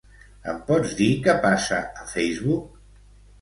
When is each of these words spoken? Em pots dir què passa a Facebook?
Em 0.53 0.55
pots 0.69 0.95
dir 1.01 1.09
què 1.27 1.35
passa 1.43 1.83
a 2.05 2.09
Facebook? 2.15 2.81